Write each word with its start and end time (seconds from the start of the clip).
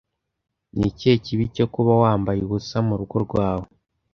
Ni 0.77 0.85
ikihe 0.89 1.15
kibi 1.25 1.45
cyo 1.55 1.65
kuba 1.73 1.91
wambaye 2.01 2.39
ubusa 2.43 2.77
mu 2.87 2.93
rugo 2.99 3.15
rwawe? 3.25 3.65